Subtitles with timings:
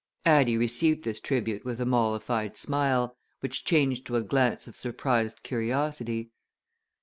[0.25, 5.43] Addie received this tribute with a mollified smile, which changed to a glance of surprised
[5.43, 6.31] curiosity.